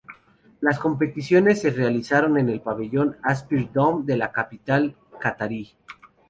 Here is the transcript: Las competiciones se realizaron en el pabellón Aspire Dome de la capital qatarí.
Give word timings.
Las 0.61 0.79
competiciones 0.79 1.61
se 1.61 1.69
realizaron 1.69 2.39
en 2.39 2.49
el 2.49 2.59
pabellón 2.61 3.17
Aspire 3.21 3.69
Dome 3.71 4.03
de 4.03 4.17
la 4.17 4.31
capital 4.31 4.95
qatarí. 5.19 5.75